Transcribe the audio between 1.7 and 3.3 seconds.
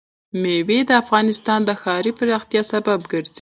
ښاري پراختیا سبب کېږي.